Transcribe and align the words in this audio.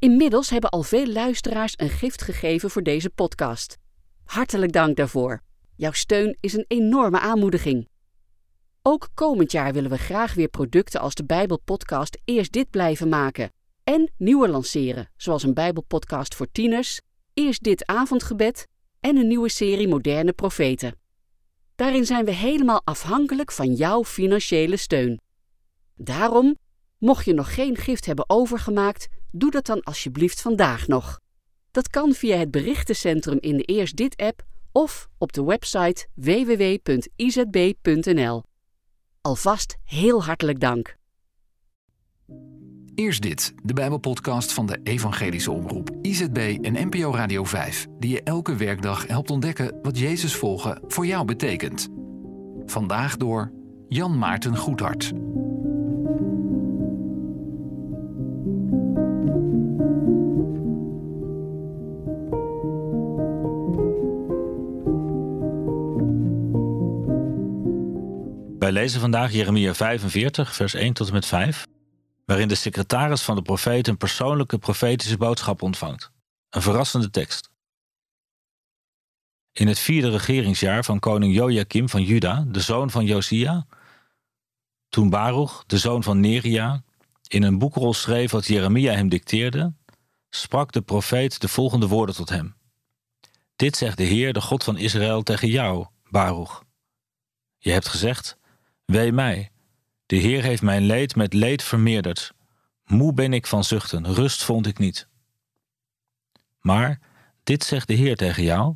Inmiddels 0.00 0.50
hebben 0.50 0.70
al 0.70 0.82
veel 0.82 1.06
luisteraars 1.06 1.74
een 1.76 1.88
gift 1.88 2.22
gegeven 2.22 2.70
voor 2.70 2.82
deze 2.82 3.10
podcast. 3.10 3.76
Hartelijk 4.24 4.72
dank 4.72 4.96
daarvoor. 4.96 5.42
Jouw 5.76 5.92
steun 5.92 6.36
is 6.40 6.52
een 6.52 6.64
enorme 6.68 7.20
aanmoediging. 7.20 7.88
Ook 8.82 9.08
komend 9.14 9.52
jaar 9.52 9.72
willen 9.72 9.90
we 9.90 9.98
graag 9.98 10.34
weer 10.34 10.48
producten 10.48 11.00
als 11.00 11.14
de 11.14 11.24
Bijbelpodcast 11.24 12.18
Eerst 12.24 12.52
Dit 12.52 12.70
blijven 12.70 13.08
maken 13.08 13.52
en 13.84 14.12
nieuwe 14.16 14.48
lanceren, 14.48 15.10
zoals 15.16 15.42
een 15.42 15.54
Bijbelpodcast 15.54 16.34
voor 16.34 16.50
tieners, 16.52 17.00
Eerst 17.34 17.62
Dit 17.62 17.86
avondgebed 17.86 18.66
en 19.00 19.16
een 19.16 19.28
nieuwe 19.28 19.48
serie 19.48 19.88
Moderne 19.88 20.32
Profeten. 20.32 20.96
Daarin 21.74 22.04
zijn 22.04 22.24
we 22.24 22.30
helemaal 22.30 22.80
afhankelijk 22.84 23.52
van 23.52 23.74
jouw 23.74 24.04
financiële 24.04 24.76
steun. 24.76 25.20
Daarom, 25.94 26.56
mocht 26.98 27.24
je 27.24 27.34
nog 27.34 27.54
geen 27.54 27.76
gift 27.76 28.06
hebben 28.06 28.30
overgemaakt, 28.30 29.08
doe 29.30 29.50
dat 29.50 29.66
dan 29.66 29.82
alsjeblieft 29.82 30.40
vandaag 30.40 30.86
nog. 30.86 31.20
Dat 31.70 31.88
kan 31.88 32.12
via 32.12 32.36
het 32.36 32.50
berichtencentrum 32.50 33.38
in 33.40 33.56
de 33.56 33.62
Eerst 33.62 33.96
Dit-app 33.96 34.42
of 34.72 35.08
op 35.18 35.32
de 35.32 35.44
website 35.44 36.06
www.izb.nl. 36.14 37.62
Alvast 39.20 39.76
heel 39.84 40.24
hartelijk 40.24 40.60
dank. 40.60 40.96
Eerst 42.94 43.22
dit, 43.22 43.54
de 43.62 43.72
Bijbelpodcast 43.72 44.52
van 44.52 44.66
de 44.66 44.80
Evangelische 44.82 45.50
Omroep, 45.50 45.90
IZB 46.02 46.58
en 46.62 46.88
NPO 46.88 47.14
Radio 47.14 47.44
5, 47.44 47.86
die 47.98 48.10
je 48.10 48.22
elke 48.22 48.56
werkdag 48.56 49.06
helpt 49.06 49.30
ontdekken 49.30 49.78
wat 49.82 49.98
Jezus 49.98 50.34
volgen 50.34 50.82
voor 50.86 51.06
jou 51.06 51.24
betekent. 51.24 51.88
Vandaag 52.66 53.16
door 53.16 53.52
Jan 53.88 54.18
Maarten 54.18 54.56
Goedhart. 54.56 55.12
Wij 68.68 68.76
lezen 68.76 69.00
vandaag 69.00 69.32
Jeremia 69.32 69.74
45, 69.74 70.54
vers 70.54 70.74
1 70.74 70.92
tot 70.92 71.06
en 71.06 71.12
met 71.12 71.26
5, 71.26 71.66
waarin 72.24 72.48
de 72.48 72.54
secretaris 72.54 73.22
van 73.22 73.36
de 73.36 73.42
profeet 73.42 73.88
een 73.88 73.96
persoonlijke 73.96 74.58
profetische 74.58 75.16
boodschap 75.16 75.62
ontvangt. 75.62 76.10
Een 76.50 76.62
verrassende 76.62 77.10
tekst. 77.10 77.50
In 79.52 79.66
het 79.66 79.78
vierde 79.78 80.10
regeringsjaar 80.10 80.84
van 80.84 80.98
koning 80.98 81.34
Joachim 81.34 81.88
van 81.88 82.02
Juda, 82.02 82.44
de 82.48 82.60
zoon 82.60 82.90
van 82.90 83.04
Josia, 83.04 83.66
toen 84.88 85.10
Baruch, 85.10 85.64
de 85.66 85.78
zoon 85.78 86.02
van 86.02 86.20
Neria, 86.20 86.82
in 87.28 87.42
een 87.42 87.58
boekrol 87.58 87.94
schreef 87.94 88.30
wat 88.30 88.46
Jeremia 88.46 88.92
hem 88.92 89.08
dicteerde, 89.08 89.72
sprak 90.30 90.72
de 90.72 90.82
profeet 90.82 91.40
de 91.40 91.48
volgende 91.48 91.86
woorden 91.86 92.14
tot 92.14 92.28
hem. 92.28 92.56
Dit 93.56 93.76
zegt 93.76 93.96
de 93.96 94.04
Heer, 94.04 94.32
de 94.32 94.40
God 94.40 94.64
van 94.64 94.78
Israël, 94.78 95.22
tegen 95.22 95.48
jou, 95.48 95.86
Baruch. 96.10 96.62
Je 97.58 97.70
hebt 97.70 97.88
gezegd, 97.88 98.37
Wee 98.92 99.12
mij. 99.12 99.50
De 100.06 100.16
Heer 100.16 100.42
heeft 100.42 100.62
mijn 100.62 100.82
leed 100.82 101.16
met 101.16 101.32
leed 101.32 101.62
vermeerderd. 101.62 102.32
Moe 102.84 103.12
ben 103.12 103.32
ik 103.32 103.46
van 103.46 103.64
zuchten, 103.64 104.14
rust 104.14 104.44
vond 104.44 104.66
ik 104.66 104.78
niet. 104.78 105.08
Maar 106.60 107.00
dit 107.42 107.64
zegt 107.64 107.88
de 107.88 107.94
Heer 107.94 108.16
tegen 108.16 108.42
jou: 108.42 108.74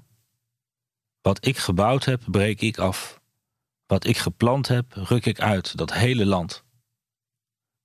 Wat 1.20 1.46
ik 1.46 1.58
gebouwd 1.58 2.04
heb, 2.04 2.22
breek 2.26 2.60
ik 2.60 2.78
af. 2.78 3.20
Wat 3.86 4.06
ik 4.06 4.16
geplant 4.18 4.68
heb, 4.68 4.92
ruk 4.92 5.26
ik 5.26 5.40
uit, 5.40 5.76
dat 5.76 5.92
hele 5.92 6.26
land. 6.26 6.64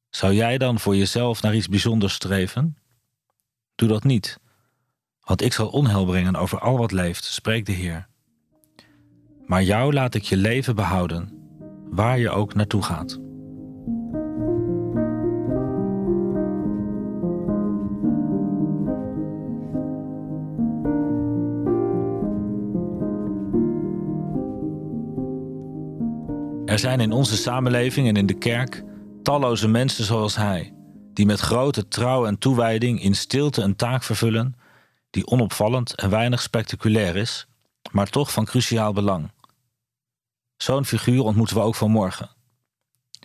Zou 0.10 0.34
jij 0.34 0.58
dan 0.58 0.80
voor 0.80 0.96
jezelf 0.96 1.42
naar 1.42 1.56
iets 1.56 1.68
bijzonders 1.68 2.14
streven? 2.14 2.78
Doe 3.76 3.88
dat 3.88 4.04
niet, 4.04 4.40
want 5.20 5.42
ik 5.42 5.54
zal 5.54 5.70
onheil 5.70 6.06
brengen 6.06 6.36
over 6.36 6.60
al 6.60 6.78
wat 6.78 6.92
leeft, 6.92 7.24
spreekt 7.24 7.66
de 7.66 7.72
Heer. 7.72 8.08
Maar 9.46 9.64
jou 9.64 9.94
laat 9.94 10.16
ik 10.16 10.24
je 10.24 10.38
leven 10.38 10.76
behouden 10.76 11.37
waar 11.90 12.20
je 12.20 12.30
ook 12.30 12.54
naartoe 12.54 12.84
gaat. 12.84 13.20
Er 26.66 26.80
zijn 26.80 27.00
in 27.00 27.12
onze 27.12 27.38
samenleving 27.38 28.08
en 28.08 28.16
in 28.16 28.26
de 28.26 28.38
kerk 28.38 28.84
talloze 29.24 29.68
mensen 29.68 30.04
zoals 30.04 30.36
hij, 30.36 30.74
die 31.14 31.26
met 31.26 31.40
grote 31.40 31.88
trouw 31.88 32.26
en 32.26 32.38
toewijding 32.38 33.02
in 33.02 33.16
stilte 33.16 33.62
een 33.62 33.76
taak 33.76 34.04
vervullen 34.04 34.56
die 35.10 35.28
onopvallend 35.28 35.96
en 35.96 36.10
weinig 36.10 36.42
spectaculair 36.42 37.16
is, 37.16 37.48
maar 37.92 38.10
toch 38.10 38.32
van 38.32 38.46
cruciaal 38.46 38.94
belang. 38.94 39.32
Zo'n 40.58 40.86
figuur 40.86 41.24
ontmoeten 41.24 41.56
we 41.56 41.62
ook 41.62 41.76
vanmorgen. 41.76 42.30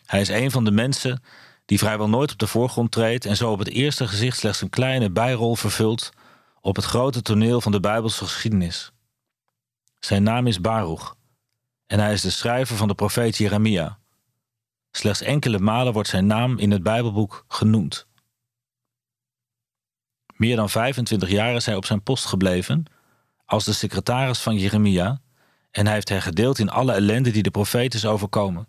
Hij 0.06 0.20
is 0.20 0.28
een 0.28 0.50
van 0.50 0.65
de 0.65 0.70
mensen 0.70 1.22
die 1.65 1.78
vrijwel 1.78 2.09
nooit 2.09 2.32
op 2.32 2.38
de 2.38 2.47
voorgrond 2.47 2.91
treedt 2.93 3.26
en 3.26 3.37
zo 3.37 3.53
op 3.53 3.59
het 3.59 3.69
eerste 3.69 4.09
gezicht 4.09 4.38
slechts 4.38 4.60
een 4.60 4.70
kleine 4.70 5.10
bijrol 5.10 5.56
vervult 5.56 6.10
op 6.60 6.76
het 6.76 6.84
grote 6.84 7.22
toneel 7.22 7.60
van 7.60 7.72
de 7.72 7.81
Bijbelse 7.81 8.25
geschiedenis. 8.25 8.93
Zijn 9.98 10.22
naam 10.22 10.47
is 10.47 10.60
Baruch 10.60 11.15
en 11.87 11.98
hij 11.98 12.12
is 12.12 12.20
de 12.20 12.31
schrijver 12.31 12.76
van 12.76 12.88
de 12.88 12.94
profeet 12.94 13.37
Jeremia. 13.37 13.99
Slechts 14.91 15.20
enkele 15.20 15.59
malen 15.59 15.93
wordt 15.93 16.09
zijn 16.09 16.26
naam 16.26 16.59
in 16.59 16.70
het 16.70 16.82
Bijbelboek 16.82 17.44
genoemd. 17.49 18.06
Meer 20.37 20.56
dan 20.56 20.70
25 20.70 21.31
jaar 21.31 21.54
is 21.54 21.66
hij 21.66 21.76
op 21.76 21.84
zijn 21.84 22.03
post 22.03 22.25
gebleven 22.25 22.84
als 23.44 23.64
de 23.64 23.72
secretaris 23.72 24.38
van 24.38 24.56
Jeremia 24.56 25.20
en 25.72 25.84
hij 25.84 25.94
heeft 25.94 26.09
hen 26.09 26.22
gedeeld 26.22 26.59
in 26.59 26.71
alle 26.71 26.93
ellende 26.93 27.31
die 27.31 27.43
de 27.43 27.50
profeet 27.50 27.94
is 27.94 28.06
overkomen. 28.06 28.69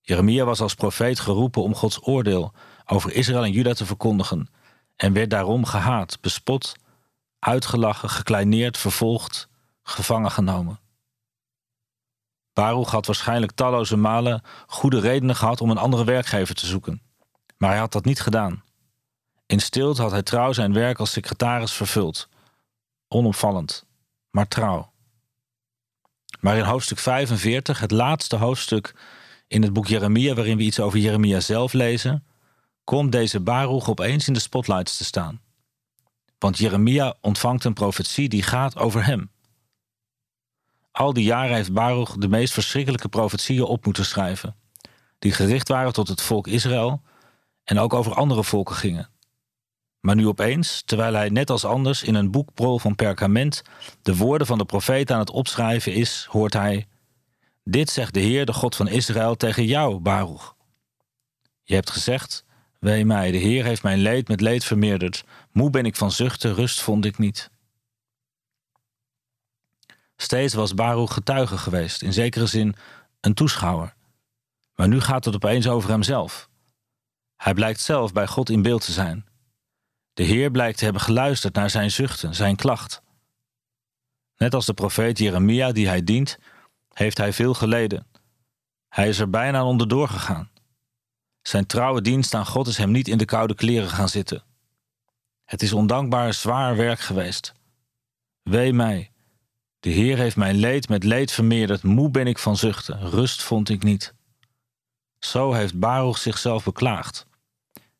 Jeremia 0.00 0.44
was 0.44 0.60
als 0.60 0.74
profeet 0.74 1.20
geroepen 1.20 1.62
om 1.62 1.74
Gods 1.74 2.06
oordeel 2.06 2.52
over 2.86 3.12
Israël 3.12 3.44
en 3.44 3.52
Juda 3.52 3.72
te 3.72 3.86
verkondigen 3.86 4.48
en 4.96 5.12
werd 5.12 5.30
daarom 5.30 5.64
gehaat, 5.64 6.20
bespot, 6.20 6.76
uitgelachen, 7.38 8.10
gekleineerd, 8.10 8.78
vervolgd, 8.78 9.48
gevangen 9.82 10.30
genomen. 10.30 10.80
Baruch 12.52 12.90
had 12.90 13.06
waarschijnlijk 13.06 13.52
talloze 13.52 13.96
malen 13.96 14.42
goede 14.66 15.00
redenen 15.00 15.36
gehad 15.36 15.60
om 15.60 15.70
een 15.70 15.78
andere 15.78 16.04
werkgever 16.04 16.54
te 16.54 16.66
zoeken, 16.66 17.02
maar 17.56 17.70
hij 17.70 17.78
had 17.78 17.92
dat 17.92 18.04
niet 18.04 18.20
gedaan. 18.20 18.64
In 19.46 19.60
stilte 19.60 20.02
had 20.02 20.10
hij 20.10 20.22
trouw 20.22 20.52
zijn 20.52 20.72
werk 20.72 20.98
als 20.98 21.12
secretaris 21.12 21.72
vervuld. 21.72 22.28
Onopvallend, 23.08 23.86
maar 24.30 24.48
trouw. 24.48 24.91
Maar 26.40 26.56
in 26.56 26.64
hoofdstuk 26.64 26.98
45, 26.98 27.80
het 27.80 27.90
laatste 27.90 28.36
hoofdstuk 28.36 28.94
in 29.48 29.62
het 29.62 29.72
boek 29.72 29.86
Jeremia, 29.86 30.34
waarin 30.34 30.56
we 30.56 30.62
iets 30.62 30.80
over 30.80 30.98
Jeremia 30.98 31.40
zelf 31.40 31.72
lezen, 31.72 32.24
komt 32.84 33.12
deze 33.12 33.40
Baruch 33.40 33.88
opeens 33.88 34.28
in 34.28 34.34
de 34.34 34.40
spotlights 34.40 34.96
te 34.96 35.04
staan. 35.04 35.40
Want 36.38 36.58
Jeremia 36.58 37.14
ontvangt 37.20 37.64
een 37.64 37.72
profetie 37.72 38.28
die 38.28 38.42
gaat 38.42 38.78
over 38.78 39.04
hem. 39.04 39.30
Al 40.90 41.12
die 41.12 41.24
jaren 41.24 41.54
heeft 41.54 41.72
Baruch 41.72 42.16
de 42.16 42.28
meest 42.28 42.52
verschrikkelijke 42.52 43.08
profetieën 43.08 43.62
op 43.62 43.84
moeten 43.84 44.04
schrijven, 44.04 44.56
die 45.18 45.32
gericht 45.32 45.68
waren 45.68 45.92
tot 45.92 46.08
het 46.08 46.20
volk 46.20 46.46
Israël 46.46 47.02
en 47.64 47.78
ook 47.78 47.94
over 47.94 48.14
andere 48.14 48.44
volken 48.44 48.74
gingen. 48.74 49.08
Maar 50.02 50.14
nu 50.14 50.26
opeens, 50.26 50.82
terwijl 50.84 51.14
hij 51.14 51.28
net 51.28 51.50
als 51.50 51.64
anders 51.64 52.02
in 52.02 52.14
een 52.14 52.30
boekprol 52.30 52.78
van 52.78 52.94
perkament 52.94 53.62
de 54.02 54.16
woorden 54.16 54.46
van 54.46 54.58
de 54.58 54.64
profeet 54.64 55.10
aan 55.10 55.18
het 55.18 55.30
opschrijven 55.30 55.92
is, 55.92 56.26
hoort 56.30 56.52
hij: 56.52 56.86
Dit 57.64 57.90
zegt 57.90 58.14
de 58.14 58.20
Heer, 58.20 58.46
de 58.46 58.52
God 58.52 58.76
van 58.76 58.88
Israël, 58.88 59.36
tegen 59.36 59.64
jou, 59.64 59.98
Baruch. 59.98 60.54
Je 61.62 61.74
hebt 61.74 61.90
gezegd: 61.90 62.44
Wee 62.78 63.04
mij, 63.04 63.30
de 63.30 63.38
Heer 63.38 63.64
heeft 63.64 63.82
mijn 63.82 63.98
leed 63.98 64.28
met 64.28 64.40
leed 64.40 64.64
vermeerderd. 64.64 65.24
Moe 65.52 65.70
ben 65.70 65.86
ik 65.86 65.96
van 65.96 66.10
zuchten, 66.10 66.54
rust 66.54 66.80
vond 66.80 67.04
ik 67.04 67.18
niet. 67.18 67.50
Steeds 70.16 70.54
was 70.54 70.74
Baruch 70.74 71.12
getuige 71.12 71.58
geweest, 71.58 72.02
in 72.02 72.12
zekere 72.12 72.46
zin 72.46 72.74
een 73.20 73.34
toeschouwer. 73.34 73.94
Maar 74.74 74.88
nu 74.88 75.00
gaat 75.00 75.24
het 75.24 75.34
opeens 75.34 75.68
over 75.68 75.90
hemzelf. 75.90 76.48
Hij 77.36 77.54
blijkt 77.54 77.80
zelf 77.80 78.12
bij 78.12 78.26
God 78.26 78.50
in 78.50 78.62
beeld 78.62 78.84
te 78.84 78.92
zijn. 78.92 79.30
De 80.12 80.22
Heer 80.22 80.50
blijkt 80.50 80.78
te 80.78 80.84
hebben 80.84 81.02
geluisterd 81.02 81.54
naar 81.54 81.70
zijn 81.70 81.90
zuchten, 81.90 82.34
zijn 82.34 82.56
klacht. 82.56 83.02
Net 84.36 84.54
als 84.54 84.66
de 84.66 84.74
profeet 84.74 85.18
Jeremia 85.18 85.72
die 85.72 85.88
hij 85.88 86.04
dient, 86.04 86.38
heeft 86.92 87.18
hij 87.18 87.32
veel 87.32 87.54
geleden. 87.54 88.06
Hij 88.88 89.08
is 89.08 89.18
er 89.18 89.30
bijna 89.30 89.64
onderdoor 89.64 90.08
gegaan. 90.08 90.50
Zijn 91.42 91.66
trouwe 91.66 92.02
dienst 92.02 92.34
aan 92.34 92.46
God 92.46 92.66
is 92.66 92.76
hem 92.76 92.90
niet 92.90 93.08
in 93.08 93.18
de 93.18 93.24
koude 93.24 93.54
kleren 93.54 93.88
gaan 93.88 94.08
zitten. 94.08 94.44
Het 95.44 95.62
is 95.62 95.72
ondankbaar 95.72 96.34
zwaar 96.34 96.76
werk 96.76 97.00
geweest. 97.00 97.52
Wee 98.42 98.72
mij. 98.72 99.10
De 99.80 99.90
Heer 99.90 100.16
heeft 100.16 100.36
mijn 100.36 100.56
leed 100.56 100.88
met 100.88 101.04
leed 101.04 101.32
vermeerderd. 101.32 101.82
Moe 101.82 102.10
ben 102.10 102.26
ik 102.26 102.38
van 102.38 102.56
zuchten. 102.56 103.10
Rust 103.10 103.42
vond 103.42 103.68
ik 103.68 103.82
niet. 103.82 104.14
Zo 105.18 105.52
heeft 105.52 105.78
Baruch 105.78 106.18
zichzelf 106.18 106.64
beklaagd. 106.64 107.26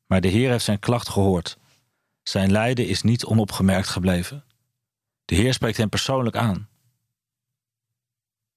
Maar 0.06 0.20
de 0.20 0.28
Heer 0.28 0.50
heeft 0.50 0.64
zijn 0.64 0.78
klacht 0.78 1.08
gehoord. 1.08 1.58
Zijn 2.22 2.50
lijden 2.50 2.86
is 2.86 3.02
niet 3.02 3.24
onopgemerkt 3.24 3.88
gebleven. 3.88 4.44
De 5.24 5.34
Heer 5.34 5.52
spreekt 5.52 5.76
hem 5.76 5.88
persoonlijk 5.88 6.36
aan. 6.36 6.68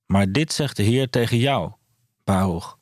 Maar 0.06 0.32
dit 0.32 0.54
zegt 0.54 0.78
de 0.78 0.84
Heer 0.84 1.10
tegen 1.10 1.38
jou, 1.38 1.72
Baruch. 2.24 2.78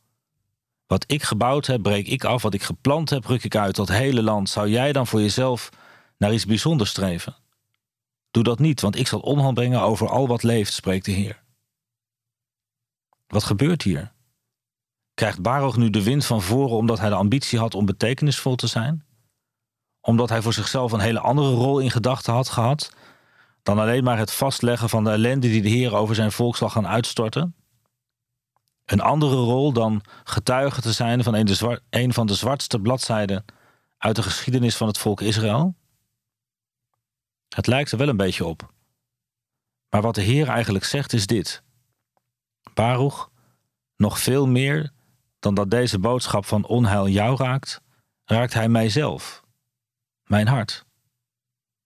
Wat 0.88 1.04
ik 1.08 1.24
gebouwd 1.24 1.66
heb, 1.66 1.82
breek 1.82 2.08
ik 2.08 2.24
af. 2.24 2.42
Wat 2.42 2.54
ik 2.54 2.64
geplant 2.64 3.10
heb, 3.10 3.26
ruk 3.26 3.44
ik 3.44 3.56
uit. 3.56 3.76
Dat 3.76 3.88
hele 3.88 4.24
land. 4.24 4.50
Zou 4.50 4.70
jij 4.70 4.92
dan 4.94 5.08
voor 5.08 5.22
jezelf 5.22 5.70
naar 6.18 6.34
iets 6.34 6.46
bijzonders 6.46 6.90
streven? 6.90 7.36
Doe 8.32 8.44
dat 8.44 8.60
niet, 8.60 8.82
want 8.82 8.96
ik 8.96 9.08
zal 9.08 9.20
onheil 9.20 9.54
brengen 9.54 9.82
over 9.82 10.10
al 10.10 10.28
wat 10.28 10.44
leeft, 10.44 10.74
spreekt 10.74 11.06
de 11.06 11.12
Heer. 11.12 11.44
Wat 13.28 13.44
gebeurt 13.44 13.82
hier? 13.82 14.12
Krijgt 15.14 15.42
Baruch 15.42 15.78
nu 15.78 15.90
de 15.90 16.04
wind 16.04 16.26
van 16.26 16.42
voren 16.42 16.78
omdat 16.78 17.00
hij 17.00 17.10
de 17.10 17.16
ambitie 17.16 17.60
had 17.60 17.76
om 17.76 17.86
betekenisvol 17.86 18.56
te 18.56 18.68
zijn? 18.68 19.06
Omdat 20.06 20.30
hij 20.30 20.42
voor 20.42 20.54
zichzelf 20.54 20.92
een 20.92 21.00
hele 21.00 21.20
andere 21.20 21.54
rol 21.54 21.80
in 21.80 21.92
gedachten 21.92 22.34
had 22.34 22.50
gehad 22.50 22.94
dan 23.62 23.80
alleen 23.80 24.04
maar 24.04 24.18
het 24.18 24.32
vastleggen 24.32 24.90
van 24.90 25.04
de 25.04 25.10
ellende 25.10 25.48
die 25.48 25.62
de 25.62 25.70
Heer 25.70 25.96
over 25.96 26.16
zijn 26.16 26.32
volk 26.32 26.56
zal 26.56 26.70
gaan 26.70 26.88
uitstorten? 26.88 27.56
Een 28.86 29.02
andere 29.02 29.36
rol 29.36 29.74
dan 29.74 30.02
getuige 30.24 30.82
te 30.82 30.92
zijn 30.92 31.24
van 31.24 31.34
een, 31.34 31.80
een 31.90 32.14
van 32.14 32.28
de 32.28 32.34
zwartste 32.34 32.80
bladzijden 32.80 33.46
uit 33.98 34.16
de 34.16 34.24
geschiedenis 34.24 34.76
van 34.78 34.88
het 34.88 34.98
volk 34.98 35.22
Israël? 35.22 35.76
Het 37.50 37.68
lijkt 37.68 37.92
er 37.92 37.98
wel 37.98 38.08
een 38.08 38.18
beetje 38.18 38.46
op. 38.46 38.72
Maar 39.90 40.02
wat 40.02 40.16
de 40.16 40.22
Heer 40.22 40.48
eigenlijk 40.48 40.86
zegt 40.86 41.14
is 41.14 41.28
dit. 41.28 41.64
Baruch, 42.74 43.30
nog 43.96 44.20
veel 44.20 44.48
meer 44.48 44.92
dan 45.40 45.54
dat 45.54 45.72
deze 45.72 46.00
boodschap 46.00 46.46
van 46.46 46.66
onheil 46.66 47.08
jou 47.08 47.38
raakt, 47.38 47.82
raakt 48.26 48.54
hij 48.54 48.70
mijzelf, 48.70 49.43
mijn 50.24 50.48
hart. 50.48 50.86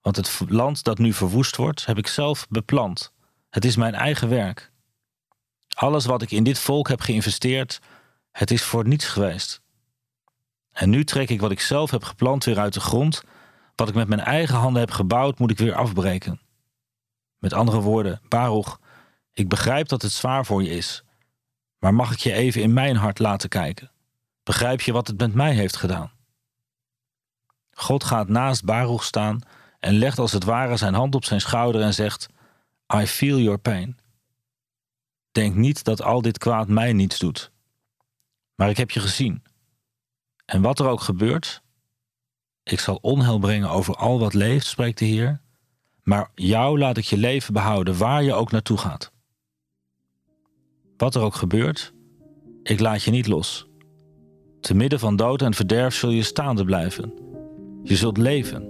Want 0.02 0.16
het 0.16 0.42
land 0.48 0.84
dat 0.84 0.98
nu 0.98 1.14
verwoest 1.14 1.56
wordt, 1.56 1.86
heb 1.86 1.98
ik 1.98 2.08
zelf 2.08 2.48
beplant. 2.50 3.14
Het 3.50 3.66
is 3.66 3.76
mijn 3.76 3.96
eigen 3.96 4.30
werk. 4.30 4.72
Alles 5.76 6.06
wat 6.06 6.22
ik 6.22 6.32
in 6.32 6.44
dit 6.44 6.60
volk 6.60 6.88
heb 6.88 7.02
geïnvesteerd, 7.02 7.80
het 8.32 8.52
is 8.52 8.64
voor 8.64 8.88
niets 8.88 9.06
geweest. 9.06 9.62
En 10.72 10.90
nu 10.90 11.04
trek 11.04 11.30
ik 11.30 11.42
wat 11.42 11.52
ik 11.52 11.60
zelf 11.60 11.92
heb 11.92 12.04
geplant 12.04 12.44
weer 12.44 12.60
uit 12.60 12.74
de 12.74 12.80
grond. 12.80 13.24
Wat 13.76 13.90
ik 13.90 13.96
met 13.96 14.08
mijn 14.08 14.20
eigen 14.20 14.56
handen 14.56 14.82
heb 14.82 14.92
gebouwd, 14.92 15.40
moet 15.40 15.52
ik 15.52 15.58
weer 15.58 15.76
afbreken. 15.76 16.42
Met 17.38 17.54
andere 17.54 17.82
woorden, 17.82 18.22
Baruch, 18.28 18.80
ik 19.34 19.50
begrijp 19.50 19.88
dat 19.88 20.02
het 20.02 20.12
zwaar 20.12 20.46
voor 20.46 20.64
je 20.64 20.70
is. 20.70 21.04
Maar 21.80 21.94
mag 21.94 22.12
ik 22.12 22.20
je 22.20 22.34
even 22.34 22.62
in 22.62 22.74
mijn 22.74 22.96
hart 22.96 23.20
laten 23.20 23.50
kijken? 23.50 23.92
Begrijp 24.44 24.82
je 24.82 24.92
wat 24.92 25.08
het 25.08 25.18
met 25.18 25.34
mij 25.34 25.54
heeft 25.54 25.76
gedaan? 25.76 26.12
God 27.80 28.04
gaat 28.04 28.28
naast 28.28 28.66
Baruch 28.66 29.04
staan 29.04 29.42
en 29.80 29.98
legt 29.98 30.20
als 30.20 30.32
het 30.32 30.44
ware 30.44 30.78
zijn 30.78 30.94
hand 30.94 31.16
op 31.16 31.26
zijn 31.26 31.42
schouder 31.42 31.82
en 31.82 31.94
zegt: 31.94 32.28
I 32.96 33.08
feel 33.08 33.40
your 33.40 33.60
pain. 33.60 33.98
Denk 35.32 35.56
niet 35.56 35.84
dat 35.84 36.02
al 36.02 36.22
dit 36.22 36.38
kwaad 36.38 36.68
mij 36.68 36.94
niets 36.94 37.20
doet. 37.20 37.52
Maar 38.56 38.70
ik 38.70 38.78
heb 38.78 38.92
je 38.92 39.00
gezien. 39.00 39.44
En 40.46 40.62
wat 40.62 40.80
er 40.80 40.88
ook 40.88 41.02
gebeurt, 41.02 41.62
ik 42.64 42.80
zal 42.80 43.00
onheil 43.02 43.40
brengen 43.40 43.70
over 43.70 43.96
al 43.96 44.20
wat 44.20 44.34
leeft, 44.34 44.66
spreekt 44.66 44.98
de 44.98 45.06
Heer. 45.06 45.42
Maar 46.04 46.32
jou 46.36 46.80
laat 46.80 46.98
ik 46.98 47.06
je 47.06 47.18
leven 47.18 47.54
behouden, 47.54 47.98
waar 47.98 48.24
je 48.24 48.34
ook 48.34 48.52
naartoe 48.52 48.78
gaat. 48.78 49.12
Wat 50.98 51.16
er 51.16 51.22
ook 51.22 51.36
gebeurt, 51.36 51.94
ik 52.64 52.80
laat 52.80 53.04
je 53.04 53.12
niet 53.12 53.28
los. 53.28 53.68
Te 54.62 54.74
midden 54.74 55.00
van 55.00 55.16
dood 55.16 55.42
en 55.42 55.54
verderf 55.54 55.96
zul 55.96 56.10
je 56.10 56.24
staande 56.24 56.66
blijven. 56.66 57.27
Je 57.88 57.96
zult 57.96 58.18
leven. 58.18 58.62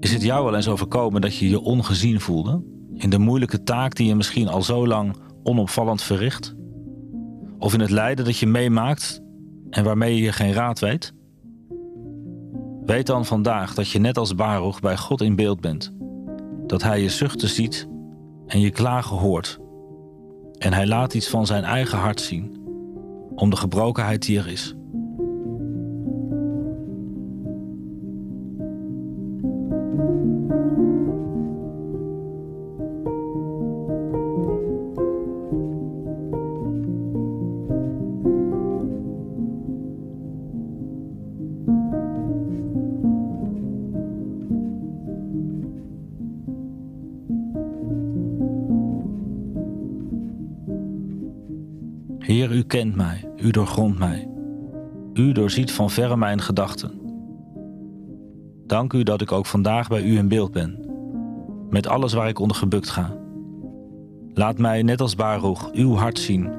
Is 0.00 0.12
het 0.12 0.22
jou 0.22 0.44
wel 0.44 0.54
eens 0.54 0.68
overkomen 0.68 1.20
dat 1.20 1.36
je 1.36 1.48
je 1.48 1.60
ongezien 1.60 2.20
voelde? 2.20 2.62
In 2.94 3.10
de 3.10 3.18
moeilijke 3.18 3.62
taak 3.62 3.94
die 3.94 4.06
je 4.06 4.14
misschien 4.14 4.48
al 4.48 4.62
zo 4.62 4.86
lang 4.86 5.16
onopvallend 5.42 6.02
verricht? 6.02 6.54
Of 7.58 7.74
in 7.74 7.80
het 7.80 7.90
lijden 7.90 8.24
dat 8.24 8.38
je 8.38 8.46
meemaakt 8.46 9.22
en 9.70 9.84
waarmee 9.84 10.16
je 10.16 10.32
geen 10.32 10.52
raad 10.52 10.78
weet? 10.78 11.14
Weet 12.84 13.06
dan 13.06 13.24
vandaag 13.24 13.74
dat 13.74 13.90
je 13.90 13.98
net 13.98 14.18
als 14.18 14.34
Baruch 14.34 14.80
bij 14.80 14.96
God 14.96 15.20
in 15.20 15.36
beeld 15.36 15.60
bent. 15.60 15.92
Dat 16.66 16.82
Hij 16.82 17.02
je 17.02 17.08
zuchten 17.08 17.48
ziet 17.48 17.88
en 18.46 18.60
je 18.60 18.70
klagen 18.70 19.16
hoort. 19.16 19.58
En 20.58 20.72
Hij 20.72 20.86
laat 20.86 21.14
iets 21.14 21.28
van 21.28 21.46
zijn 21.46 21.64
eigen 21.64 21.98
hart 21.98 22.20
zien, 22.20 22.56
om 23.34 23.50
de 23.50 23.56
gebrokenheid 23.56 24.26
die 24.26 24.38
er 24.38 24.48
is. 24.48 24.74
U 52.50 52.62
kent 52.62 52.96
mij, 52.96 53.30
u 53.36 53.50
doorgrondt 53.50 53.98
mij. 53.98 54.28
U 55.12 55.32
doorziet 55.32 55.72
van 55.72 55.90
verre 55.90 56.16
mijn 56.16 56.40
gedachten. 56.40 57.00
Dank 58.66 58.92
u 58.92 59.02
dat 59.02 59.20
ik 59.20 59.32
ook 59.32 59.46
vandaag 59.46 59.88
bij 59.88 60.02
u 60.02 60.16
in 60.16 60.28
beeld 60.28 60.52
ben, 60.52 60.78
met 61.70 61.86
alles 61.86 62.12
waar 62.12 62.28
ik 62.28 62.38
onder 62.38 62.56
gebukt 62.56 62.90
ga. 62.90 63.16
Laat 64.32 64.58
mij, 64.58 64.82
net 64.82 65.00
als 65.00 65.14
Baruch, 65.14 65.72
uw 65.72 65.94
hart 65.94 66.18
zien 66.18 66.50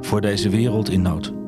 voor 0.00 0.20
deze 0.20 0.48
wereld 0.48 0.88
in 0.88 1.02
nood. 1.02 1.39